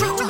[0.00, 0.29] Roll